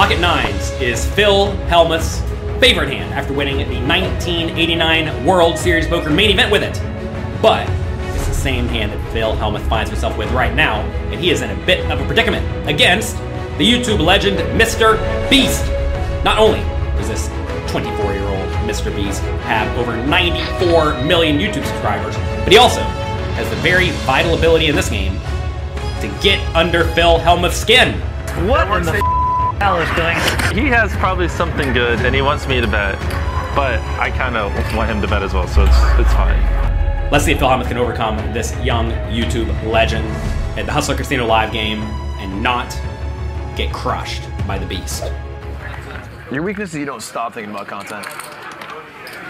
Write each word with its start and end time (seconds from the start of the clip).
Pocket 0.00 0.18
Nines 0.18 0.70
is 0.80 1.04
Phil 1.04 1.52
Hellmuth's 1.68 2.20
favorite 2.58 2.88
hand 2.88 3.12
after 3.12 3.34
winning 3.34 3.58
the 3.58 3.86
1989 3.86 5.26
World 5.26 5.58
Series 5.58 5.86
Poker 5.86 6.08
main 6.08 6.30
event 6.30 6.50
with 6.50 6.62
it. 6.62 6.72
But 7.42 7.68
it's 8.14 8.26
the 8.26 8.32
same 8.32 8.66
hand 8.66 8.92
that 8.92 9.12
Phil 9.12 9.36
Hellmuth 9.36 9.68
finds 9.68 9.90
himself 9.90 10.16
with 10.16 10.30
right 10.32 10.54
now, 10.54 10.80
and 11.10 11.20
he 11.20 11.28
is 11.28 11.42
in 11.42 11.50
a 11.50 11.66
bit 11.66 11.84
of 11.90 12.00
a 12.00 12.06
predicament 12.06 12.66
against 12.66 13.18
the 13.58 13.70
YouTube 13.70 14.00
legend 14.00 14.38
Mr. 14.58 14.96
Beast. 15.28 15.66
Not 16.24 16.38
only 16.38 16.60
does 16.96 17.08
this 17.08 17.28
24 17.70 18.14
year 18.14 18.26
old 18.26 18.48
Mr. 18.66 18.96
Beast 18.96 19.20
have 19.42 19.68
over 19.76 19.94
94 20.06 21.04
million 21.04 21.36
YouTube 21.36 21.66
subscribers, 21.66 22.16
but 22.16 22.50
he 22.50 22.56
also 22.56 22.80
has 22.80 23.50
the 23.50 23.56
very 23.56 23.90
vital 24.06 24.34
ability 24.34 24.68
in 24.68 24.74
this 24.74 24.88
game 24.88 25.20
to 26.00 26.08
get 26.22 26.40
under 26.56 26.84
Phil 26.84 27.18
Hellmuth's 27.18 27.58
skin. 27.58 28.00
What 28.48 28.66
in 28.78 28.84
the 28.84 28.99
f- 29.60 29.62
hell 29.62 29.76
is 29.80 29.88
doing? 29.96 30.62
He 30.64 30.68
has 30.70 30.92
probably 30.96 31.28
something 31.28 31.72
good, 31.72 32.00
and 32.00 32.14
he 32.14 32.22
wants 32.22 32.46
me 32.46 32.60
to 32.60 32.66
bet, 32.66 32.98
but 33.54 33.78
I 33.98 34.10
kind 34.10 34.36
of 34.36 34.52
want 34.74 34.90
him 34.90 35.00
to 35.02 35.08
bet 35.08 35.22
as 35.22 35.34
well, 35.34 35.46
so 35.46 35.62
it's 35.62 35.76
it's 35.98 36.12
fine. 36.12 36.40
Let's 37.10 37.24
see 37.24 37.32
if 37.32 37.38
Phil 37.38 37.48
Hellmuth 37.48 37.68
can 37.68 37.76
overcome 37.78 38.16
this 38.32 38.56
young 38.60 38.90
YouTube 39.10 39.48
legend 39.70 40.06
at 40.58 40.66
the 40.66 40.72
Hustler 40.72 40.94
Casino 40.96 41.26
live 41.26 41.52
game 41.52 41.80
and 42.20 42.42
not 42.42 42.70
get 43.56 43.72
crushed 43.72 44.22
by 44.46 44.58
the 44.58 44.66
beast. 44.66 45.04
Your 46.30 46.42
weakness 46.42 46.70
is 46.70 46.78
you 46.78 46.86
don't 46.86 47.02
stop 47.02 47.34
thinking 47.34 47.52
about 47.52 47.66
content. 47.66 48.06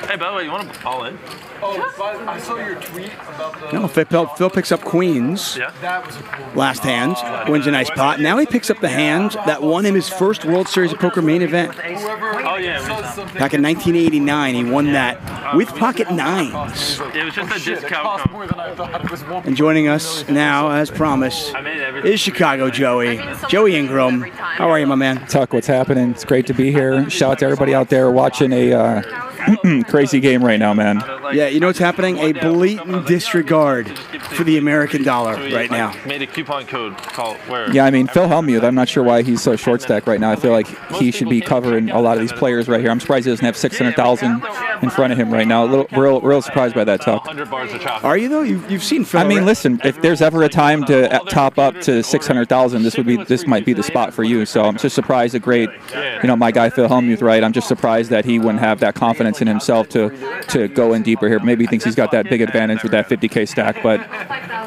Hey, 0.09 0.16
by 0.16 0.30
the 0.30 0.36
way, 0.36 0.45
you 0.45 0.50
want 0.50 0.72
to 0.72 0.86
all 0.86 1.04
in? 1.04 1.18
Oh, 1.62 2.24
I 2.27 2.40
saw 2.40 2.56
your 2.56 2.74
tweet 2.77 3.12
about 3.28 3.60
the. 3.60 3.70
No, 3.78 3.86
Phil, 3.86 4.26
Phil 4.28 4.48
picks 4.50 4.73
up 4.73 4.80
queens. 4.80 5.56
Yeah. 5.59 5.70
That 5.82 6.06
was 6.06 6.16
a 6.16 6.23
cool. 6.23 6.46
Last 6.54 6.82
hand 6.82 7.16
wins 7.50 7.66
a 7.66 7.70
nice 7.70 7.90
pot. 7.90 8.18
Now 8.18 8.38
he 8.38 8.46
picks 8.46 8.70
up 8.70 8.80
the 8.80 8.88
hand 8.88 9.32
that 9.46 9.62
won 9.62 9.84
him 9.84 9.95
his 9.95 10.09
first 10.09 10.45
World 10.46 10.68
Series 10.68 10.92
of 10.92 10.98
Poker 10.98 11.20
main 11.20 11.42
event. 11.42 11.74
Oh, 11.78 12.56
yeah, 12.56 12.78
it 12.78 12.80
says 12.80 12.88
was- 13.02 13.14
something. 13.14 13.38
Back 13.38 13.52
in 13.52 13.62
1989, 13.62 14.54
he 14.54 14.65
won 14.65 14.93
that 14.93 15.54
with 15.54 15.68
pocket 15.76 16.10
nines. 16.10 16.98
It 17.15 17.24
was 17.24 17.34
just 17.34 17.54
a 17.54 17.59
Shit, 17.60 17.78
it 17.78 17.80
discount. 17.82 18.32
more 18.32 18.46
than 18.46 18.59
I 18.59 18.74
thought. 18.74 19.04
It 19.04 19.10
was 19.10 19.23
one. 19.24 19.45
And 19.45 19.54
joining 19.54 19.87
us 19.87 20.26
now, 20.28 20.71
as 20.71 20.90
promised, 20.90 21.54
I 21.54 21.60
made 21.60 21.78
everything. 21.80 22.10
is 22.10 22.21
Chicago 22.21 22.71
Joey. 22.71 23.21
Joey 23.48 23.76
Ingram. 23.76 24.23
How 24.23 24.71
are 24.71 24.80
you, 24.80 24.87
my 24.87 24.95
man? 24.95 25.26
Tuck, 25.26 25.52
what's 25.52 25.66
happening? 25.66 26.10
It's 26.12 26.24
great 26.24 26.46
to 26.46 26.54
be 26.54 26.73
here. 26.73 27.09
Shout 27.10 27.32
out 27.32 27.38
to 27.40 27.45
everybody 27.45 27.74
out 27.74 27.90
there 27.90 28.10
watching 28.10 28.52
a 28.52 28.73
uh, 28.73 29.29
crazy 29.88 30.20
game 30.20 30.45
right 30.45 30.59
now, 30.59 30.74
man. 30.74 31.02
Yeah, 31.32 31.48
you 31.48 31.60
know 31.60 31.68
what's 31.68 31.79
happening? 31.79 32.18
A 32.18 32.32
blatant 32.32 33.06
disregard 33.06 33.98
for 33.98 34.45
the 34.45 34.59
American 34.59 35.02
dollar 35.02 35.34
right 35.51 35.70
now. 35.70 35.95
Made 36.06 36.23
a 36.23 36.26
coupon 36.26 36.66
code 36.66 36.96
called 36.96 37.37
where? 37.48 37.71
Yeah, 37.71 37.84
I 37.84 37.90
mean, 37.90 38.06
Phil 38.06 38.26
Hellmuth, 38.26 38.62
I'm 38.62 38.74
not 38.74 38.88
sure 38.88 39.02
why 39.02 39.23
he's 39.23 39.43
so 39.43 39.56
short 39.56 39.82
stacked 39.82 40.06
right 40.06 40.21
now. 40.21 40.30
I 40.30 40.37
feel 40.37 40.52
like 40.52 40.68
he 40.95 41.10
should 41.10 41.28
be 41.28 41.40
covering 41.40 41.90
a 41.90 42.01
lot 42.01 42.16
of 42.16 42.21
these 42.21 42.32
players 42.32 42.68
right 42.68 42.80
here. 42.80 42.90
I'm 42.90 43.01
surprised 43.01 43.26
he 43.26 43.32
doesn't 43.32 43.45
have 43.45 43.56
600,000 43.56 44.43
in 44.82 44.90
front 44.90 45.12
of 45.12 45.18
him 45.18 45.32
right 45.32 45.46
now. 45.46 45.64
A 45.64 45.66
little, 45.66 45.86
real, 45.92 46.20
real 46.20 46.42
surprised 46.42 46.74
by 46.74 46.84
that, 46.84 47.00
Tuck. 47.00 47.26
100 47.26 47.50
bars 47.50 47.73
of 47.73 47.80
chocolate. 47.80 48.04
Are 48.04 48.16
you 48.16 48.28
though? 48.28 48.42
You've, 48.42 48.70
you've 48.70 48.84
seen 48.84 49.04
Phil. 49.04 49.20
I 49.20 49.24
mean, 49.24 49.45
listen, 49.45 49.80
if 49.84 50.00
there's 50.02 50.22
ever 50.22 50.42
a 50.42 50.48
time 50.48 50.84
to 50.87 51.09
top 51.28 51.59
up 51.59 51.80
to 51.82 52.02
600,000, 52.02 52.82
this 52.82 52.96
would 52.96 53.06
be 53.06 53.16
this 53.24 53.46
might 53.46 53.64
be 53.64 53.72
the 53.72 53.82
spot 53.82 54.14
for 54.14 54.24
you. 54.24 54.46
So 54.46 54.64
I'm 54.64 54.76
just 54.76 54.95
surprised. 54.95 55.34
A 55.34 55.38
great, 55.38 55.70
you 55.95 56.28
know, 56.28 56.37
my 56.37 56.50
guy 56.50 56.70
Phil 56.70 56.88
Hellmuth, 56.88 57.22
right? 57.22 57.42
I'm 57.45 57.52
just 57.52 57.68
surprised 57.68 58.10
that 58.10 58.24
he 58.24 58.38
wouldn't 58.38 58.60
have 58.60 58.80
that 58.80 58.95
confidence 58.95 59.40
in 59.40 59.46
himself 59.46 59.88
to 59.90 60.10
to 60.48 60.68
go 60.68 60.92
in 60.92 61.02
deeper 61.02 61.28
here. 61.28 61.38
Maybe 61.40 61.65
he 61.65 61.68
thinks 61.68 61.84
he's 61.84 61.94
got 61.94 62.10
that 62.12 62.28
big 62.28 62.40
advantage 62.40 62.82
with 62.82 62.92
that 62.92 63.09
50k 63.09 63.48
stack, 63.48 63.82
but 63.82 64.00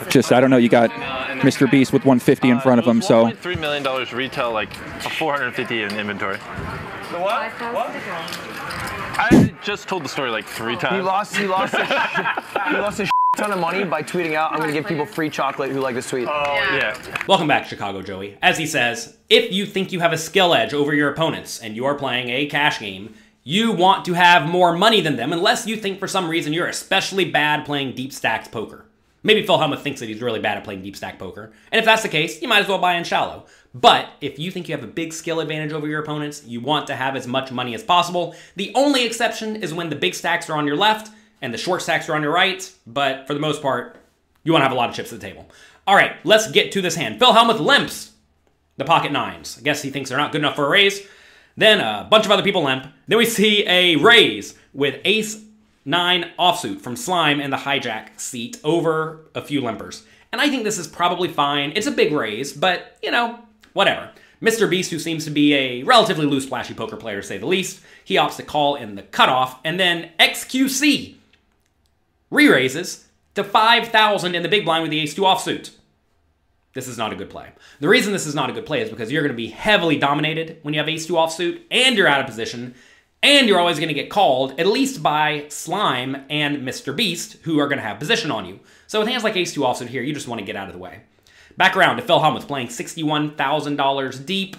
just 0.10 0.32
I 0.32 0.40
don't 0.40 0.50
know. 0.50 0.58
You 0.58 0.70
got 0.70 0.90
Mr. 1.42 1.70
Beast 1.70 1.92
with 1.92 2.06
150 2.06 2.50
in 2.50 2.60
front 2.60 2.80
of 2.80 2.88
him, 2.88 3.02
so. 3.02 3.32
Three 3.32 3.56
million 3.56 3.84
dollars 3.84 4.14
retail, 4.14 4.52
like 4.52 4.74
450 4.74 5.84
in 5.84 5.96
inventory. 5.98 6.38
The 6.38 7.20
what? 7.20 7.52
What? 7.74 8.93
I 9.16 9.54
just 9.64 9.88
told 9.88 10.04
the 10.04 10.10
story 10.10 10.32
like 10.32 10.46
three 10.46 10.76
times. 10.76 10.96
He 10.96 11.02
times. 11.02 11.06
lost. 11.06 11.36
He 11.36 11.48
lost. 11.48 11.74
A, 11.76 11.86
he 12.70 12.78
lost 12.78 13.00
a 13.00 13.10
ton 13.38 13.52
of 13.52 13.60
money 13.60 13.84
by 13.84 14.02
tweeting 14.02 14.34
out, 14.34 14.52
"I'm 14.52 14.58
going 14.58 14.70
to 14.70 14.74
give 14.74 14.88
people 14.88 15.06
free 15.06 15.30
chocolate 15.30 15.72
who 15.72 15.80
like 15.80 15.96
this 15.96 16.10
tweet." 16.10 16.28
Oh 16.28 16.54
yeah. 16.74 16.98
Welcome 17.28 17.48
back, 17.48 17.66
Chicago 17.66 18.02
Joey. 18.02 18.38
As 18.42 18.58
he 18.58 18.66
says, 18.66 19.18
if 19.30 19.52
you 19.52 19.66
think 19.66 19.92
you 19.92 20.00
have 20.00 20.14
a 20.14 20.18
skill 20.18 20.54
edge 20.54 20.74
over 20.74 20.94
your 20.94 21.12
opponents 21.12 21.62
and 21.62 21.76
you 21.76 21.86
are 21.86 21.96
playing 21.96 22.30
a 22.30 22.48
cash 22.48 22.80
game, 22.80 23.14
you 23.44 23.72
want 23.72 24.06
to 24.06 24.14
have 24.14 24.50
more 24.50 24.76
money 24.76 25.02
than 25.02 25.16
them 25.16 25.32
unless 25.32 25.68
you 25.68 25.78
think 25.78 26.00
for 26.00 26.08
some 26.08 26.28
reason 26.28 26.54
you're 26.54 26.68
especially 26.68 27.26
bad 27.26 27.66
playing 27.66 27.94
deep 27.94 28.14
stacked 28.14 28.52
poker. 28.52 28.86
Maybe 29.26 29.46
Phil 29.46 29.58
Hellmuth 29.58 29.82
thinks 29.82 30.02
that 30.02 30.10
he's 30.10 30.22
really 30.22 30.40
bad 30.42 30.58
at 30.58 30.66
playing 30.66 30.82
deep 30.82 30.98
stack 30.98 31.18
poker. 31.18 31.54
And 31.72 31.80
if 31.80 31.86
that's 31.86 32.04
the 32.04 32.10
case, 32.10 32.42
you 32.42 32.48
might 32.48 32.60
as 32.60 32.68
well 32.68 32.80
buy 32.80 32.96
in 32.96 33.06
shallow. 33.06 33.46
But 33.74 34.10
if 34.22 34.38
you 34.38 34.52
think 34.52 34.70
you 34.70 34.76
have 34.76 34.84
a 34.84 34.88
big 34.88 35.14
skill 35.14 35.40
advantage 35.40 35.74
over 35.74 35.88
your 35.88 36.02
opponents, 36.02 36.44
you 36.46 36.60
want 36.60 36.88
to 36.88 36.96
have 36.96 37.16
as 37.16 37.26
much 37.26 37.52
money 37.52 37.74
as 37.74 37.84
possible. 37.84 38.36
The 38.56 38.72
only 38.76 39.06
exception 39.06 39.56
is 39.56 39.74
when 39.74 39.90
the 39.90 39.96
big 39.96 40.14
stacks 40.14 40.50
are 40.50 40.58
on 40.58 40.68
your 40.68 40.76
left 40.76 41.12
and 41.42 41.54
the 41.54 41.58
short 41.58 41.82
stacks 41.82 42.08
are 42.08 42.16
on 42.16 42.22
your 42.22 42.32
right. 42.32 42.72
But 42.86 43.26
for 43.26 43.34
the 43.34 43.40
most 43.40 43.62
part, 43.62 43.98
you 44.44 44.52
want 44.52 44.62
to 44.62 44.66
have 44.66 44.74
a 44.74 44.76
lot 44.76 44.90
of 44.90 44.96
chips 44.96 45.12
at 45.12 45.20
the 45.20 45.28
table. 45.28 45.50
All 45.88 45.96
right, 45.96 46.16
let's 46.24 46.52
get 46.52 46.72
to 46.74 46.82
this 46.82 46.96
hand. 46.96 47.18
Phil 47.20 47.34
Hellmuth 47.34 47.60
limps 47.60 48.12
the 48.78 48.86
pocket 48.86 49.12
nines. 49.12 49.58
I 49.60 49.64
guess 49.64 49.82
he 49.82 49.90
thinks 49.90 50.10
they're 50.10 50.20
not 50.20 50.32
good 50.32 50.42
enough 50.42 50.56
for 50.56 50.66
a 50.66 50.70
raise. 50.70 51.06
Then 51.58 51.80
a 51.80 52.08
bunch 52.10 52.26
of 52.26 52.32
other 52.32 52.44
people 52.44 52.64
limp. 52.64 52.88
Then 53.08 53.18
we 53.18 53.26
see 53.26 53.68
a 53.68 53.96
raise 53.96 54.56
with 54.74 55.00
ace 55.04 55.44
nine 55.86 56.32
offsuit 56.40 56.82
from 56.82 56.96
Slime 56.96 57.40
and 57.40 57.52
the 57.52 57.58
hijack 57.58 58.20
seat 58.20 58.60
over 58.64 59.26
a 59.36 59.42
few 59.42 59.62
limpers. 59.62 60.04
And 60.32 60.42
I 60.42 60.50
think 60.50 60.64
this 60.64 60.80
is 60.80 60.88
probably 60.88 61.28
fine. 61.28 61.74
It's 61.76 61.88
a 61.88 61.92
big 61.92 62.12
raise, 62.12 62.54
but 62.54 62.98
you 63.04 63.12
know, 63.12 63.40
whatever. 63.74 64.10
Mr. 64.42 64.70
Beast, 64.70 64.92
who 64.92 65.00
seems 65.00 65.24
to 65.24 65.32
be 65.32 65.54
a 65.54 65.84
relatively 65.84 66.26
loose, 66.26 66.46
flashy 66.46 66.74
poker 66.74 66.98
player 66.98 67.22
to 67.22 67.28
say 67.28 67.38
the 67.38 67.46
least, 67.46 67.82
he 68.04 68.16
opts 68.16 68.36
to 68.36 68.44
call 68.44 68.76
in 68.76 68.96
the 68.96 69.04
cutoff, 69.04 69.60
and 69.64 69.80
then 69.80 70.12
XQC 70.20 71.16
re-raises 72.30 73.08
to 73.36 73.44
5,000 73.44 74.36
in 74.36 74.44
the 74.44 74.50
big 74.50 74.66
blind 74.66 74.82
with 74.82 74.92
the 74.92 75.00
ace 75.00 75.14
2 75.14 75.22
offsuit. 75.22 75.72
This 76.74 76.88
is 76.88 76.98
not 76.98 77.14
a 77.14 77.16
good 77.16 77.30
play. 77.30 77.52
The 77.80 77.88
reason 77.88 78.12
this 78.12 78.26
is 78.26 78.36
not 78.36 78.50
a 78.50 78.54
good 78.54 78.66
play 78.66 78.82
is 78.82 78.90
because 78.90 79.12
you're 79.12 79.22
going 79.22 79.32
to 79.32 79.38
be 79.38 79.48
heavily 79.48 79.98
dominated 79.98 80.58
when 80.64 80.74
you 80.74 80.80
have 80.80 80.90
ace 80.90 81.06
2 81.06 81.14
offsuit, 81.14 81.62
and 81.72 81.96
you're 81.96 82.08
out 82.08 82.20
of 82.20 82.26
position, 82.26 82.76
and 83.22 83.48
you're 83.48 83.60
always 83.60 83.78
going 83.78 83.88
to 83.88 83.94
get 83.94 84.10
called, 84.10 84.60
at 84.60 84.68
least 84.68 85.02
by 85.02 85.46
Slime 85.48 86.26
and 86.30 86.68
Mr. 86.68 86.94
Beast, 86.94 87.38
who 87.44 87.60
are 87.60 87.68
going 87.68 87.78
to 87.78 87.86
have 87.86 87.98
position 87.98 88.30
on 88.30 88.46
you. 88.46 88.60
So 88.88 89.00
with 89.00 89.08
hands 89.08 89.24
like 89.24 89.38
ace 89.38 89.54
2 89.54 89.62
offsuit 89.62 89.88
here, 89.88 90.04
you 90.04 90.14
just 90.14 90.28
want 90.28 90.40
to 90.40 90.46
get 90.46 90.58
out 90.58 90.68
of 90.68 90.74
the 90.74 90.80
way. 90.80 91.04
Back 91.58 91.76
around 91.78 91.98
to 91.98 92.02
Phil 92.02 92.20
Hellmuth 92.20 92.48
playing 92.48 92.68
$61,000 92.68 94.26
deep. 94.26 94.58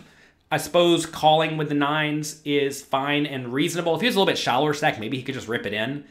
I 0.50 0.58
suppose 0.58 1.06
calling 1.06 1.56
with 1.56 1.68
the 1.68 1.74
nines 1.74 2.40
is 2.44 2.82
fine 2.82 3.26
and 3.26 3.52
reasonable. 3.52 3.94
If 3.94 4.00
he 4.00 4.06
was 4.06 4.14
a 4.14 4.18
little 4.18 4.30
bit 4.30 4.38
shallower 4.38 4.74
stack, 4.74 5.00
maybe 5.00 5.16
he 5.16 5.22
could 5.22 5.34
just 5.34 5.48
rip 5.48 5.66
it 5.66 5.72
in. 5.72 6.04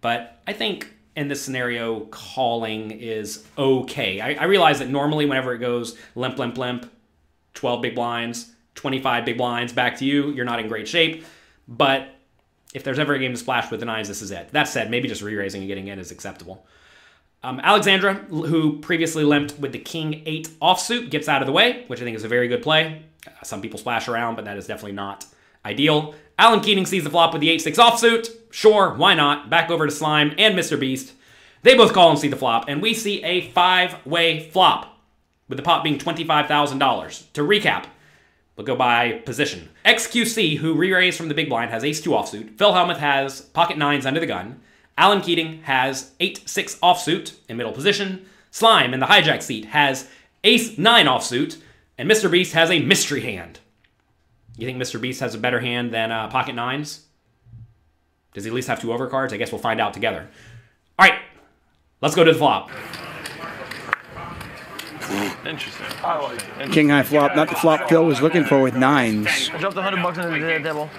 But 0.00 0.40
I 0.46 0.52
think 0.52 0.92
in 1.16 1.28
this 1.28 1.40
scenario, 1.42 2.00
calling 2.06 2.90
is 2.90 3.44
okay. 3.56 4.20
I, 4.20 4.34
I 4.34 4.44
realize 4.44 4.80
that 4.80 4.88
normally, 4.88 5.26
whenever 5.26 5.54
it 5.54 5.58
goes 5.58 5.96
limp, 6.14 6.38
limp, 6.38 6.58
limp, 6.58 6.90
12 7.54 7.82
big 7.82 7.94
blinds, 7.94 8.50
25 8.74 9.24
big 9.24 9.38
blinds 9.38 9.72
back 9.72 9.98
to 9.98 10.04
you, 10.04 10.32
you're 10.32 10.44
not 10.44 10.58
in 10.58 10.66
great 10.66 10.88
shape. 10.88 11.24
But 11.68 12.08
if 12.74 12.82
there's 12.82 12.98
ever 12.98 13.14
a 13.14 13.18
game 13.18 13.32
to 13.32 13.38
splash 13.38 13.70
with 13.70 13.80
the 13.80 13.86
nines, 13.86 14.08
this 14.08 14.22
is 14.22 14.32
it. 14.32 14.48
That 14.50 14.66
said, 14.66 14.90
maybe 14.90 15.06
just 15.06 15.22
re 15.22 15.34
raising 15.36 15.60
and 15.60 15.68
getting 15.68 15.86
in 15.86 16.00
is 16.00 16.10
acceptable. 16.10 16.66
Um, 17.44 17.60
Alexandra, 17.62 18.14
who 18.14 18.78
previously 18.78 19.22
limped 19.22 19.58
with 19.58 19.72
the 19.72 19.78
king 19.78 20.22
eight 20.24 20.48
offsuit, 20.62 21.10
gets 21.10 21.28
out 21.28 21.42
of 21.42 21.46
the 21.46 21.52
way, 21.52 21.84
which 21.88 22.00
I 22.00 22.04
think 22.04 22.16
is 22.16 22.24
a 22.24 22.28
very 22.28 22.48
good 22.48 22.62
play. 22.62 23.02
Uh, 23.26 23.30
some 23.42 23.60
people 23.60 23.78
splash 23.78 24.08
around, 24.08 24.36
but 24.36 24.46
that 24.46 24.56
is 24.56 24.66
definitely 24.66 24.92
not 24.92 25.26
ideal. 25.62 26.14
Alan 26.38 26.60
Keating 26.60 26.86
sees 26.86 27.04
the 27.04 27.10
flop 27.10 27.34
with 27.34 27.42
the 27.42 27.50
8 27.50 27.60
6 27.60 27.78
offsuit. 27.78 28.30
Sure, 28.50 28.94
why 28.94 29.12
not? 29.12 29.50
Back 29.50 29.70
over 29.70 29.84
to 29.84 29.92
Slime 29.92 30.34
and 30.38 30.58
Mr. 30.58 30.80
Beast. 30.80 31.12
They 31.62 31.74
both 31.74 31.92
call 31.92 32.08
and 32.08 32.18
see 32.18 32.28
the 32.28 32.36
flop, 32.36 32.64
and 32.66 32.80
we 32.80 32.94
see 32.94 33.22
a 33.22 33.50
five 33.50 34.04
way 34.06 34.48
flop, 34.48 34.98
with 35.46 35.58
the 35.58 35.62
pot 35.62 35.84
being 35.84 35.98
$25,000. 35.98 37.32
To 37.34 37.42
recap, 37.42 37.84
we'll 38.56 38.66
go 38.66 38.74
by 38.74 39.18
position. 39.26 39.68
XQC, 39.84 40.56
who 40.56 40.72
re 40.72 40.94
raised 40.94 41.18
from 41.18 41.28
the 41.28 41.34
big 41.34 41.50
blind, 41.50 41.72
has 41.72 41.84
ace 41.84 42.00
2 42.00 42.08
offsuit. 42.08 42.56
Phil 42.56 42.72
Hellmuth 42.72 42.96
has 42.96 43.42
pocket 43.42 43.76
nines 43.76 44.06
under 44.06 44.20
the 44.20 44.26
gun. 44.26 44.62
Alan 44.96 45.20
Keating 45.20 45.62
has 45.62 46.12
8 46.20 46.48
6 46.48 46.76
offsuit 46.76 47.34
in 47.48 47.56
middle 47.56 47.72
position. 47.72 48.26
Slime 48.50 48.94
in 48.94 49.00
the 49.00 49.06
hijack 49.06 49.42
seat 49.42 49.66
has 49.66 50.08
ace 50.44 50.78
9 50.78 51.06
offsuit. 51.06 51.58
And 51.96 52.10
Mr. 52.10 52.30
Beast 52.30 52.54
has 52.54 52.70
a 52.70 52.80
mystery 52.80 53.20
hand. 53.20 53.60
You 54.56 54.66
think 54.66 54.80
Mr. 54.80 55.00
Beast 55.00 55.20
has 55.20 55.34
a 55.34 55.38
better 55.38 55.60
hand 55.60 55.92
than 55.92 56.12
uh, 56.12 56.28
pocket 56.28 56.54
nines? 56.54 57.06
Does 58.34 58.44
he 58.44 58.50
at 58.50 58.54
least 58.54 58.68
have 58.68 58.80
two 58.80 58.88
overcards? 58.88 59.32
I 59.32 59.36
guess 59.36 59.52
we'll 59.52 59.60
find 59.60 59.80
out 59.80 59.94
together. 59.94 60.28
All 60.98 61.08
right, 61.08 61.18
let's 62.00 62.14
go 62.14 62.24
to 62.24 62.32
the 62.32 62.38
flop. 62.38 62.70
Interesting. 65.46 65.86
King 66.72 66.88
high 66.88 67.02
flop, 67.02 67.36
not 67.36 67.48
the 67.48 67.56
flop 67.56 67.88
Phil 67.88 68.04
was 68.04 68.22
looking 68.22 68.44
for 68.44 68.60
with 68.60 68.74
nines. 68.74 69.50
I 69.52 69.58
dropped 69.58 69.76
100 69.76 70.02
bucks 70.02 70.18
on 70.18 70.32
the 70.32 70.38
table. 70.38 70.90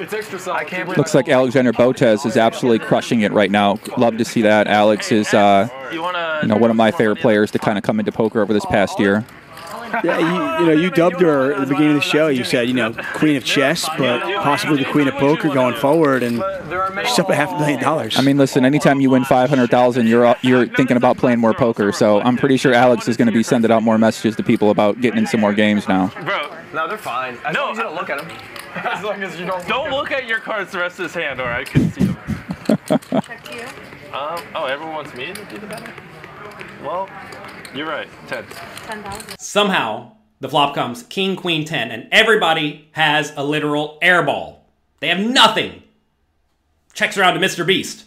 It's 0.00 0.12
extra 0.12 0.38
solid. 0.38 0.58
I 0.58 0.64
can't 0.64 0.84
believe 0.84 0.98
Looks 0.98 1.14
like 1.14 1.28
Alexandra 1.28 1.72
Botez 1.72 2.24
is 2.26 2.36
absolutely 2.36 2.86
crushing 2.86 3.22
it 3.22 3.32
right 3.32 3.50
now. 3.50 3.78
Love 3.96 4.16
to 4.18 4.24
see 4.24 4.42
that. 4.42 4.66
Alex 4.66 5.10
is, 5.12 5.32
uh, 5.34 5.68
You 5.92 6.48
know, 6.48 6.56
one 6.56 6.70
of 6.70 6.76
my 6.76 6.90
favorite 6.90 7.18
players 7.20 7.50
to 7.52 7.58
kind 7.58 7.76
of 7.78 7.84
come 7.84 7.98
into 7.98 8.12
poker 8.12 8.40
over 8.40 8.52
this 8.52 8.64
past 8.66 8.98
year. 9.00 9.24
Yeah, 10.04 10.18
you, 10.18 10.66
you 10.66 10.66
know, 10.66 10.82
you 10.82 10.90
dubbed 10.90 11.18
her 11.22 11.54
at 11.54 11.60
the 11.60 11.66
beginning 11.66 11.96
of 11.96 12.02
the 12.02 12.08
show. 12.08 12.28
You 12.28 12.44
said, 12.44 12.68
you 12.68 12.74
know, 12.74 12.92
queen 13.14 13.36
of 13.36 13.44
chess, 13.44 13.88
but 13.96 14.20
possibly 14.42 14.76
the 14.84 14.90
queen 14.90 15.08
of 15.08 15.14
poker 15.14 15.48
going 15.48 15.76
forward, 15.76 16.22
and 16.22 16.42
she's 17.06 17.18
up 17.18 17.30
a 17.30 17.34
half 17.34 17.50
a 17.50 17.58
million 17.58 17.80
dollars. 17.80 18.18
I 18.18 18.22
mean, 18.22 18.36
listen. 18.36 18.66
Anytime 18.66 19.00
you 19.00 19.08
win 19.08 19.24
five 19.24 19.48
hundred 19.48 19.70
thousand, 19.70 20.06
you're 20.06 20.36
you're 20.42 20.66
thinking 20.66 20.98
about 20.98 21.16
playing 21.16 21.38
more 21.38 21.54
poker. 21.54 21.90
So 21.92 22.20
I'm 22.20 22.36
pretty 22.36 22.58
sure 22.58 22.74
Alex 22.74 23.08
is 23.08 23.16
going 23.16 23.28
to 23.28 23.32
be 23.32 23.42
sending 23.42 23.70
out 23.70 23.82
more 23.82 23.96
messages 23.96 24.36
to 24.36 24.42
people 24.42 24.68
about 24.70 25.00
getting 25.00 25.18
in 25.20 25.26
some 25.26 25.40
more 25.40 25.54
games 25.54 25.88
now. 25.88 26.08
Bro, 26.22 26.54
No, 26.74 26.86
they're 26.86 26.98
fine. 26.98 27.38
As 27.46 27.54
No, 27.54 27.62
long 27.62 27.72
as 27.72 27.78
you 27.78 27.84
don't 27.84 27.94
look 27.94 28.10
at 28.10 28.18
them. 28.18 28.28
As 28.84 29.02
long 29.02 29.22
as 29.22 29.38
you 29.38 29.46
don't. 29.46 29.66
don't 29.66 29.90
look 29.90 30.10
at 30.10 30.26
your 30.26 30.38
cards 30.40 30.72
the 30.72 30.78
rest 30.78 30.98
of 30.98 31.04
this 31.04 31.14
hand, 31.14 31.40
or 31.40 31.50
I 31.50 31.64
could 31.64 31.92
see 31.94 32.04
them. 32.04 32.16
Check 33.22 33.54
you. 33.54 33.62
Um, 34.14 34.42
oh, 34.54 34.66
everyone 34.66 34.94
wants 34.94 35.14
me 35.14 35.32
to 35.32 35.44
do 35.46 35.58
the 35.58 35.66
better? 35.66 35.92
Well, 36.82 37.08
you're 37.74 37.86
right. 37.88 38.08
Ten. 38.26 38.44
10,000. 38.86 39.38
Somehow, 39.38 40.12
the 40.40 40.48
flop 40.48 40.74
comes 40.74 41.02
king, 41.04 41.36
queen, 41.36 41.64
10, 41.64 41.90
and 41.90 42.08
everybody 42.12 42.88
has 42.92 43.32
a 43.36 43.44
literal 43.44 43.98
airball. 44.02 44.56
They 45.00 45.08
have 45.08 45.20
nothing. 45.20 45.82
Checks 46.94 47.16
around 47.16 47.34
to 47.34 47.40
Mr. 47.40 47.66
Beast 47.66 48.04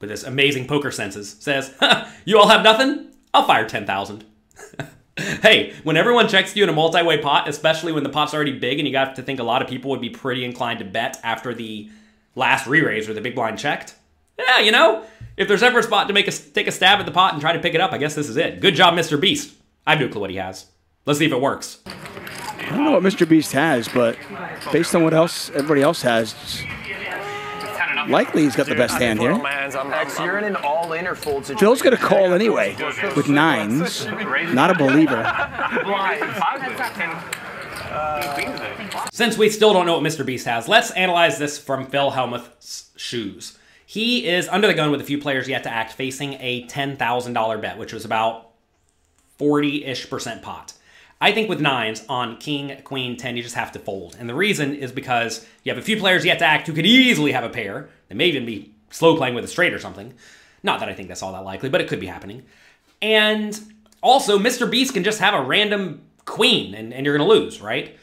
with 0.00 0.10
his 0.10 0.24
amazing 0.24 0.66
poker 0.66 0.90
senses. 0.90 1.36
Says, 1.40 1.74
You 2.24 2.38
all 2.38 2.48
have 2.48 2.62
nothing? 2.62 3.08
I'll 3.32 3.46
fire 3.46 3.68
10,000. 3.68 4.24
hey, 5.16 5.74
when 5.82 5.96
everyone 5.96 6.28
checks 6.28 6.56
you 6.56 6.62
in 6.62 6.68
a 6.68 6.72
multi 6.72 7.02
way 7.02 7.18
pot, 7.18 7.48
especially 7.48 7.92
when 7.92 8.02
the 8.02 8.08
pot's 8.08 8.34
already 8.34 8.58
big 8.58 8.78
and 8.78 8.86
you 8.86 8.92
got 8.92 9.16
to 9.16 9.22
think 9.22 9.40
a 9.40 9.44
lot 9.44 9.62
of 9.62 9.68
people 9.68 9.90
would 9.90 10.00
be 10.00 10.10
pretty 10.10 10.44
inclined 10.44 10.78
to 10.78 10.84
bet 10.84 11.18
after 11.22 11.52
the 11.54 11.90
last 12.34 12.66
re 12.66 12.80
raise 12.80 13.08
or 13.08 13.14
the 13.14 13.20
big 13.20 13.34
blind 13.34 13.58
checked, 13.58 13.94
yeah, 14.38 14.58
you 14.60 14.72
know, 14.72 15.04
if 15.36 15.48
there's 15.48 15.62
ever 15.62 15.80
a 15.80 15.82
spot 15.82 16.08
to 16.08 16.14
make 16.14 16.28
a 16.28 16.32
take 16.32 16.66
a 16.66 16.72
stab 16.72 16.98
at 16.98 17.06
the 17.06 17.12
pot 17.12 17.32
and 17.32 17.42
try 17.42 17.52
to 17.52 17.58
pick 17.58 17.74
it 17.74 17.80
up, 17.80 17.92
I 17.92 17.98
guess 17.98 18.14
this 18.14 18.28
is 18.28 18.36
it. 18.36 18.60
Good 18.60 18.74
job, 18.74 18.94
Mr. 18.94 19.20
Beast. 19.20 19.54
I 19.86 19.92
have 19.92 20.00
no 20.00 20.08
clue 20.08 20.20
what 20.20 20.30
he 20.30 20.36
has. 20.36 20.66
Let's 21.04 21.18
see 21.18 21.26
if 21.26 21.32
it 21.32 21.40
works. 21.40 21.78
I 21.86 22.76
don't 22.76 22.84
know 22.84 22.92
what 22.92 23.02
Mr. 23.02 23.28
Beast 23.28 23.52
has, 23.52 23.88
but 23.88 24.16
based 24.72 24.94
on 24.94 25.02
what 25.02 25.12
else 25.12 25.50
everybody 25.50 25.82
else 25.82 26.02
has, 26.02 26.34
likely 28.08 28.42
he's 28.42 28.56
got 28.56 28.66
the 28.66 28.74
best 28.74 28.98
hand 28.98 29.18
here. 29.18 29.32
X, 29.44 30.18
you're 30.18 30.38
in 30.38 30.44
an 30.44 30.56
all-in 30.56 31.06
or 31.06 31.14
fold 31.14 31.46
situation. 31.46 31.58
Phil's 31.58 31.82
going 31.82 31.96
to 31.96 32.02
call 32.02 32.32
anyway 32.32 32.76
with 33.16 33.28
nines. 33.28 34.06
Not 34.06 34.70
a 34.70 34.74
believer. 34.74 35.22
Since 39.12 39.36
we 39.36 39.50
still 39.50 39.72
don't 39.72 39.86
know 39.86 39.98
what 39.98 40.02
Mr. 40.02 40.24
Beast 40.24 40.46
has, 40.46 40.68
let's 40.68 40.90
analyze 40.92 41.38
this 41.38 41.58
from 41.58 41.86
Phil 41.86 42.12
Hellmuth's 42.12 42.90
shoes. 42.96 43.58
He 43.84 44.26
is 44.26 44.48
under 44.48 44.66
the 44.66 44.74
gun 44.74 44.90
with 44.90 45.02
a 45.02 45.04
few 45.04 45.18
players 45.18 45.48
yet 45.48 45.64
to 45.64 45.70
act, 45.70 45.92
facing 45.92 46.34
a 46.40 46.66
$10,000 46.66 47.60
bet, 47.60 47.76
which 47.76 47.92
was 47.92 48.06
about 48.06 48.52
40 49.36 49.84
ish 49.84 50.08
percent 50.08 50.42
pot. 50.42 50.72
I 51.22 51.30
think 51.30 51.48
with 51.48 51.60
nines 51.60 52.04
on 52.08 52.36
king, 52.38 52.76
queen, 52.82 53.16
10, 53.16 53.36
you 53.36 53.44
just 53.44 53.54
have 53.54 53.70
to 53.72 53.78
fold. 53.78 54.16
And 54.18 54.28
the 54.28 54.34
reason 54.34 54.74
is 54.74 54.90
because 54.90 55.46
you 55.62 55.70
have 55.70 55.78
a 55.78 55.84
few 55.84 55.96
players 55.96 56.24
yet 56.24 56.40
to 56.40 56.44
act 56.44 56.66
who 56.66 56.72
could 56.72 56.84
easily 56.84 57.30
have 57.30 57.44
a 57.44 57.48
pair. 57.48 57.88
They 58.08 58.16
may 58.16 58.26
even 58.26 58.44
be 58.44 58.74
slow 58.90 59.16
playing 59.16 59.36
with 59.36 59.44
a 59.44 59.48
straight 59.48 59.72
or 59.72 59.78
something. 59.78 60.14
Not 60.64 60.80
that 60.80 60.88
I 60.88 60.94
think 60.94 61.06
that's 61.06 61.22
all 61.22 61.32
that 61.34 61.44
likely, 61.44 61.68
but 61.68 61.80
it 61.80 61.86
could 61.86 62.00
be 62.00 62.08
happening. 62.08 62.42
And 63.00 63.56
also, 64.02 64.36
Mr. 64.36 64.68
Beast 64.68 64.94
can 64.94 65.04
just 65.04 65.20
have 65.20 65.32
a 65.32 65.40
random 65.40 66.02
queen 66.24 66.74
and, 66.74 66.92
and 66.92 67.06
you're 67.06 67.16
going 67.16 67.28
to 67.28 67.32
lose, 67.32 67.60
right? 67.60 67.96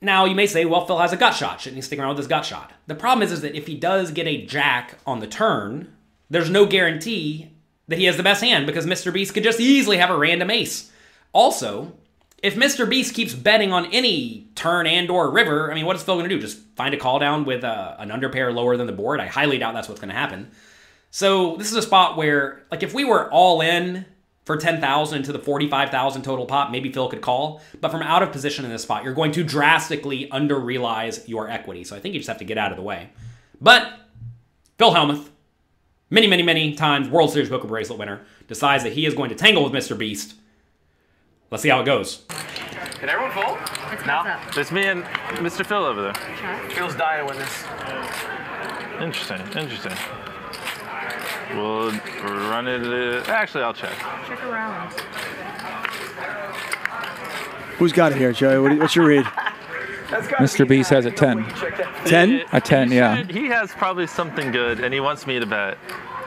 Now, 0.00 0.24
you 0.24 0.34
may 0.34 0.48
say, 0.48 0.64
well, 0.64 0.84
Phil 0.84 0.98
has 0.98 1.12
a 1.12 1.16
gut 1.16 1.36
shot. 1.36 1.60
Shouldn't 1.60 1.76
he 1.76 1.82
stick 1.82 2.00
around 2.00 2.08
with 2.08 2.18
his 2.18 2.26
gut 2.26 2.44
shot? 2.44 2.72
The 2.88 2.96
problem 2.96 3.22
is, 3.22 3.30
is 3.30 3.42
that 3.42 3.54
if 3.54 3.68
he 3.68 3.76
does 3.76 4.10
get 4.10 4.26
a 4.26 4.44
jack 4.44 4.98
on 5.06 5.20
the 5.20 5.28
turn, 5.28 5.94
there's 6.28 6.50
no 6.50 6.66
guarantee 6.66 7.52
that 7.86 8.00
he 8.00 8.06
has 8.06 8.16
the 8.16 8.24
best 8.24 8.42
hand 8.42 8.66
because 8.66 8.84
Mr. 8.84 9.12
Beast 9.12 9.32
could 9.32 9.44
just 9.44 9.60
easily 9.60 9.98
have 9.98 10.10
a 10.10 10.18
random 10.18 10.50
ace. 10.50 10.90
Also, 11.32 11.92
if 12.42 12.56
Mr. 12.56 12.88
Beast 12.88 13.14
keeps 13.14 13.34
betting 13.34 13.72
on 13.72 13.86
any 13.86 14.48
turn 14.56 14.86
and 14.86 15.08
or 15.10 15.30
river, 15.30 15.70
I 15.70 15.74
mean, 15.74 15.86
what 15.86 15.94
is 15.94 16.02
Phil 16.02 16.16
going 16.16 16.28
to 16.28 16.34
do? 16.34 16.40
Just 16.40 16.58
find 16.74 16.92
a 16.92 16.96
call 16.98 17.20
down 17.20 17.44
with 17.44 17.62
uh, 17.62 17.94
an 17.98 18.10
underpair 18.10 18.52
lower 18.52 18.76
than 18.76 18.88
the 18.88 18.92
board? 18.92 19.20
I 19.20 19.26
highly 19.26 19.58
doubt 19.58 19.74
that's 19.74 19.88
what's 19.88 20.00
going 20.00 20.10
to 20.10 20.16
happen. 20.18 20.50
So 21.12 21.56
this 21.56 21.70
is 21.70 21.76
a 21.76 21.82
spot 21.82 22.16
where, 22.16 22.64
like, 22.70 22.82
if 22.82 22.94
we 22.94 23.04
were 23.04 23.30
all 23.30 23.60
in 23.60 24.06
for 24.44 24.56
10,000 24.56 25.22
to 25.22 25.32
the 25.32 25.38
45,000 25.38 26.22
total 26.22 26.46
pot, 26.46 26.72
maybe 26.72 26.90
Phil 26.90 27.08
could 27.08 27.20
call. 27.20 27.62
But 27.80 27.92
from 27.92 28.02
out 28.02 28.24
of 28.24 28.32
position 28.32 28.64
in 28.64 28.72
this 28.72 28.82
spot, 28.82 29.04
you're 29.04 29.14
going 29.14 29.30
to 29.32 29.44
drastically 29.44 30.28
under 30.32 30.58
realize 30.58 31.28
your 31.28 31.48
equity. 31.48 31.84
So 31.84 31.94
I 31.94 32.00
think 32.00 32.14
you 32.14 32.18
just 32.18 32.28
have 32.28 32.38
to 32.38 32.44
get 32.44 32.58
out 32.58 32.72
of 32.72 32.76
the 32.76 32.82
way. 32.82 33.10
But 33.60 34.00
Phil 34.78 34.92
Hellmuth, 34.92 35.28
many, 36.10 36.26
many, 36.26 36.42
many 36.42 36.74
times 36.74 37.08
World 37.08 37.30
Series 37.30 37.50
Poker 37.50 37.68
Bracelet 37.68 38.00
winner, 38.00 38.22
decides 38.48 38.82
that 38.82 38.94
he 38.94 39.06
is 39.06 39.14
going 39.14 39.28
to 39.28 39.36
tangle 39.36 39.62
with 39.62 39.72
Mr. 39.72 39.96
Beast. 39.96 40.34
Let's 41.52 41.62
see 41.62 41.68
how 41.68 41.82
it 41.82 41.84
goes. 41.84 42.24
Can 43.02 43.08
everyone 43.08 43.32
fold? 43.32 43.58
It's 43.90 44.02
heads 44.02 44.08
up. 44.08 44.56
It's 44.56 44.70
me 44.70 44.86
and 44.86 45.02
Mr. 45.42 45.66
Phil 45.66 45.84
over 45.84 46.02
there. 46.02 46.12
Check. 46.12 46.70
Phil's 46.70 46.94
dying 46.94 47.26
to 47.26 47.26
win 47.26 47.36
this. 47.36 47.64
Interesting. 49.02 49.40
Interesting. 49.60 49.92
We'll 51.56 51.90
run 52.48 52.68
it. 52.68 52.86
uh, 52.86 53.24
Actually, 53.28 53.64
I'll 53.64 53.74
check. 53.74 53.90
Check 54.28 54.44
around. 54.44 54.92
Who's 57.78 57.92
got 57.92 58.12
it 58.12 58.18
here, 58.18 58.32
Joey? 58.32 58.60
What- 58.60 58.78
What's 58.78 58.94
your 58.94 59.06
read? 59.06 59.24
Mr. 59.24 60.68
Beast 60.68 60.90
has 60.90 61.04
a 61.04 61.10
10. 61.10 61.44
10? 62.04 62.44
A 62.52 62.60
10, 62.60 62.88
He 62.92 62.96
yeah. 62.98 63.16
should- 63.16 63.30
He 63.32 63.46
has 63.48 63.72
probably 63.72 64.06
something 64.06 64.52
good, 64.52 64.78
and 64.78 64.94
he 64.94 65.00
wants 65.00 65.26
me 65.26 65.40
to 65.40 65.46
bet, 65.46 65.76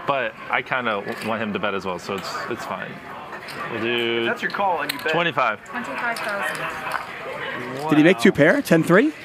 but 0.07 0.33
I 0.51 0.61
kind 0.61 0.89
of 0.89 1.05
want 1.25 1.41
him 1.41 1.53
to 1.53 1.59
bet 1.59 1.73
as 1.73 1.85
well, 1.85 1.99
so 1.99 2.15
it's 2.15 2.29
it's 2.49 2.65
fine. 2.65 2.91
We'll 3.71 3.81
do 3.81 4.25
That's 4.25 4.41
your 4.41 4.51
call, 4.51 4.81
and 4.81 4.91
you 4.91 4.99
bet. 4.99 5.11
25. 5.11 5.65
25,000. 5.65 7.89
Did 7.89 7.97
he 7.97 8.03
make 8.03 8.19
two 8.19 8.31
pair? 8.31 8.61
10 8.61 8.83
3? 8.83 9.07
Okay. 9.07 9.15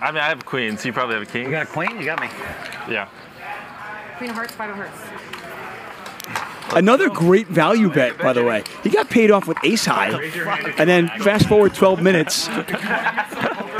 I 0.00 0.10
mean, 0.10 0.20
I 0.20 0.28
have 0.28 0.44
queens. 0.44 0.80
So 0.82 0.88
you 0.88 0.92
probably 0.92 1.14
have 1.14 1.22
a 1.22 1.26
king. 1.26 1.46
You 1.46 1.50
got 1.50 1.62
a 1.64 1.66
queen? 1.66 1.98
You 1.98 2.04
got 2.04 2.20
me. 2.20 2.28
Yeah. 2.88 3.08
Queen 4.18 4.30
of 4.30 4.36
hearts, 4.36 4.54
five 4.54 4.70
of 4.70 4.76
hearts. 4.76 4.98
Another 6.74 7.08
great 7.08 7.46
value 7.46 7.88
bet, 7.88 8.18
by 8.18 8.32
the 8.32 8.42
way. 8.42 8.64
He 8.82 8.90
got 8.90 9.08
paid 9.08 9.30
off 9.30 9.46
with 9.46 9.56
ace 9.62 9.86
high. 9.86 10.10
And 10.78 10.88
then 10.88 11.08
fast 11.20 11.46
forward 11.48 11.74
12 11.74 12.02
minutes. 12.02 12.48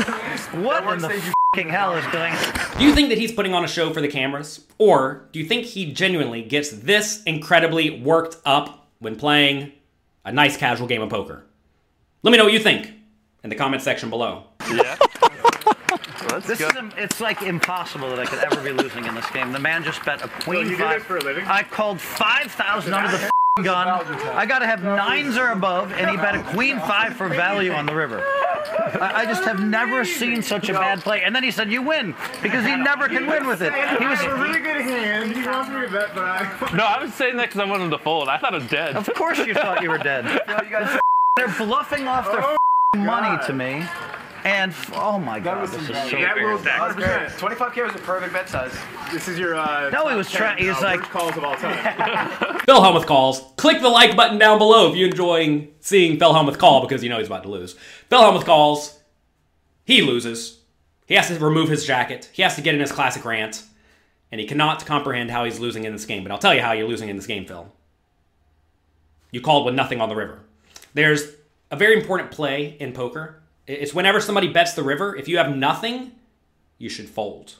What 0.62 0.92
in 0.92 1.00
the 1.00 1.32
fing 1.54 1.68
hell 1.68 1.94
is 1.94 2.04
going 2.08 2.34
Do 2.78 2.84
you 2.84 2.94
think 2.94 3.08
that 3.10 3.18
he's 3.18 3.32
putting 3.32 3.54
on 3.54 3.64
a 3.64 3.68
show 3.68 3.92
for 3.92 4.00
the 4.00 4.08
cameras? 4.08 4.66
Or 4.78 5.26
do 5.32 5.38
you 5.38 5.44
think 5.46 5.64
he 5.64 5.92
genuinely 5.92 6.42
gets 6.42 6.70
this 6.70 7.22
incredibly 7.24 8.00
worked 8.00 8.36
up 8.44 8.88
when 8.98 9.16
playing 9.16 9.72
a 10.24 10.32
nice 10.32 10.56
casual 10.56 10.86
game 10.86 11.02
of 11.02 11.08
poker? 11.10 11.44
Let 12.22 12.30
me 12.32 12.38
know 12.38 12.44
what 12.44 12.52
you 12.52 12.58
think 12.60 12.92
in 13.44 13.50
the 13.50 13.56
comment 13.56 13.82
section 13.82 14.10
below. 14.10 14.44
Yeah. 14.70 14.96
Let's 16.30 16.46
This 16.48 16.58
go. 16.58 16.68
is 16.68 16.92
it's 16.96 17.20
like 17.20 17.42
impossible 17.42 18.08
that 18.10 18.18
I 18.18 18.24
could 18.26 18.40
ever 18.40 18.60
be 18.62 18.72
losing 18.72 19.04
in 19.06 19.14
this 19.14 19.28
game. 19.30 19.52
The 19.52 19.58
man 19.58 19.84
just 19.84 20.04
bet 20.04 20.22
a 20.24 20.28
queen 20.28 20.64
you 20.68 20.76
do 20.76 20.82
five. 20.82 20.98
this 20.98 21.04
for 21.06 21.16
a 21.18 21.20
living? 21.22 21.44
I 21.46 21.62
called 21.62 22.00
five 22.00 22.50
thousand 22.52 22.92
under 22.94 23.08
the 23.16 23.22
f***ing 23.24 23.64
gun. 23.64 23.88
I 23.88 24.44
got 24.44 24.58
to 24.58 24.66
have 24.66 24.82
nines 24.82 25.36
or 25.38 25.50
above, 25.52 25.92
and 25.92 26.10
he 26.10 26.16
bet 26.16 26.34
a 26.34 26.42
queen 26.52 26.78
five 26.80 27.14
for 27.16 27.28
value 27.28 27.70
on 27.72 27.86
the 27.86 27.94
river. 27.94 28.22
I, 29.00 29.22
I 29.22 29.24
just 29.26 29.44
have 29.44 29.60
never 29.60 30.04
seen 30.04 30.42
such 30.42 30.68
a 30.68 30.72
bad 30.72 31.00
play. 31.00 31.22
And 31.22 31.34
then 31.34 31.42
he 31.42 31.50
said, 31.50 31.70
"You 31.70 31.82
win," 31.82 32.14
because 32.42 32.64
he 32.64 32.76
never 32.76 33.08
can 33.08 33.26
win 33.26 33.46
with 33.46 33.62
it. 33.62 33.72
He 33.98 34.06
was. 34.06 34.20
a 34.20 34.34
really 34.34 34.60
good 34.60 34.80
hand. 34.80 35.32
He 35.36 35.46
wants 35.46 35.70
me 35.70 35.82
to 35.82 35.88
bet, 35.92 36.14
but 36.14 36.24
I. 36.24 36.72
No, 36.76 36.84
I 36.84 37.02
was 37.02 37.14
saying 37.14 37.36
that 37.36 37.48
because 37.48 37.60
I 37.60 37.64
wanted 37.64 37.90
to 37.90 37.98
fold. 37.98 38.28
I 38.28 38.38
thought 38.38 38.52
I 38.52 38.58
was 38.58 38.68
dead. 38.68 38.96
Of 38.96 39.12
course, 39.14 39.38
you 39.38 39.54
thought 39.54 39.82
you 39.82 39.90
were 39.90 39.98
dead. 39.98 40.24
They're 41.36 41.54
bluffing 41.58 42.08
off 42.08 42.30
their 42.32 42.42
oh, 42.42 42.52
f***ing 42.52 43.04
money 43.04 43.44
to 43.46 43.52
me. 43.52 43.84
And 44.46 44.70
f- 44.70 44.92
oh 44.94 45.18
my 45.18 45.40
god, 45.40 45.66
this 45.66 45.74
is 45.74 45.86
so 45.88 45.92
That 45.92 46.36
weird. 46.36 46.46
rules 46.46 46.62
100%. 46.62 47.30
25k 47.36 47.84
was 47.84 47.94
a 47.96 47.98
perfect 47.98 48.32
bet 48.32 48.48
size. 48.48 48.72
This 49.12 49.26
is 49.26 49.40
your. 49.40 49.56
Uh, 49.56 49.90
No, 49.90 50.04
he 50.04 50.08
top 50.10 50.16
was 50.16 50.30
10, 50.30 50.36
trying- 50.40 50.58
he 50.58 50.68
was 50.68 50.76
uh, 50.78 50.82
like- 50.82 51.00
worst 51.00 51.10
calls 51.10 51.36
of 51.36 51.42
all 51.42 51.56
time. 51.56 52.28
Phil 52.64 52.80
Hellmuth 52.80 53.06
calls. 53.06 53.42
Click 53.56 53.80
the 53.80 53.88
like 53.88 54.14
button 54.14 54.38
down 54.38 54.58
below 54.58 54.88
if 54.90 54.96
you're 54.96 55.08
enjoying 55.08 55.72
seeing 55.80 56.16
Phil 56.18 56.32
Hellmuth 56.32 56.58
call 56.58 56.80
because 56.82 57.02
you 57.02 57.10
know 57.10 57.18
he's 57.18 57.26
about 57.26 57.42
to 57.42 57.48
lose. 57.48 57.74
Phil 58.08 58.20
Hellmuth 58.20 58.44
calls. 58.44 59.00
He 59.84 60.00
loses. 60.00 60.60
He 61.06 61.14
has 61.16 61.26
to 61.26 61.38
remove 61.40 61.68
his 61.68 61.84
jacket. 61.84 62.30
He 62.32 62.42
has 62.42 62.54
to 62.54 62.62
get 62.62 62.74
in 62.74 62.80
his 62.80 62.92
classic 62.92 63.24
rant. 63.24 63.64
And 64.30 64.40
he 64.40 64.46
cannot 64.46 64.86
comprehend 64.86 65.30
how 65.32 65.44
he's 65.44 65.58
losing 65.58 65.84
in 65.84 65.92
this 65.92 66.04
game. 66.04 66.22
But 66.22 66.30
I'll 66.32 66.38
tell 66.38 66.54
you 66.54 66.60
how 66.62 66.70
you're 66.72 66.88
losing 66.88 67.08
in 67.08 67.16
this 67.16 67.26
game, 67.26 67.46
Phil. 67.46 67.72
You 69.32 69.40
called 69.40 69.66
with 69.66 69.74
nothing 69.74 70.00
on 70.00 70.08
the 70.08 70.16
river. 70.16 70.40
There's 70.94 71.32
a 71.70 71.76
very 71.76 71.96
important 71.98 72.30
play 72.30 72.76
in 72.78 72.92
poker. 72.92 73.42
It's 73.66 73.94
whenever 73.94 74.20
somebody 74.20 74.48
bets 74.48 74.74
the 74.74 74.82
river, 74.82 75.16
if 75.16 75.28
you 75.28 75.38
have 75.38 75.54
nothing, 75.56 76.12
you 76.78 76.88
should 76.88 77.08
fold. 77.08 77.54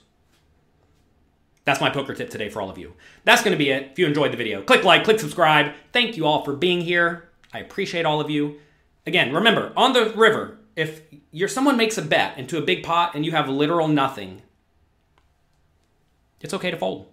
That's 1.64 1.80
my 1.80 1.90
poker 1.90 2.14
tip 2.14 2.30
today 2.30 2.48
for 2.48 2.62
all 2.62 2.70
of 2.70 2.78
you. 2.78 2.94
That's 3.24 3.42
going 3.42 3.52
to 3.52 3.58
be 3.58 3.70
it. 3.70 3.90
If 3.90 3.98
you 3.98 4.06
enjoyed 4.06 4.32
the 4.32 4.36
video, 4.36 4.62
click 4.62 4.84
like, 4.84 5.02
click 5.02 5.18
subscribe. 5.18 5.72
Thank 5.92 6.16
you 6.16 6.24
all 6.24 6.44
for 6.44 6.54
being 6.54 6.80
here. 6.80 7.28
I 7.52 7.58
appreciate 7.58 8.06
all 8.06 8.20
of 8.20 8.30
you. 8.30 8.60
Again, 9.04 9.34
remember, 9.34 9.72
on 9.76 9.92
the 9.92 10.10
river, 10.10 10.58
if 10.76 11.02
you're 11.32 11.48
someone 11.48 11.76
makes 11.76 11.98
a 11.98 12.02
bet 12.02 12.38
into 12.38 12.58
a 12.58 12.62
big 12.62 12.84
pot 12.84 13.14
and 13.14 13.24
you 13.24 13.32
have 13.32 13.48
literal 13.48 13.88
nothing, 13.88 14.42
it's 16.40 16.54
okay 16.54 16.70
to 16.70 16.76
fold. 16.76 17.08